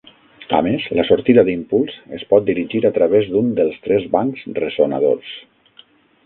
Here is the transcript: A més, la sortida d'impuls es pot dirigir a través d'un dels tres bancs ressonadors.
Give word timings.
A 0.59 0.59
més, 0.67 0.85
la 0.99 1.03
sortida 1.09 1.43
d'impuls 1.49 1.97
es 2.19 2.25
pot 2.31 2.47
dirigir 2.47 2.81
a 2.89 2.93
través 2.97 3.29
d'un 3.35 3.53
dels 3.61 3.77
tres 3.85 4.09
bancs 4.17 4.49
ressonadors. 4.63 5.37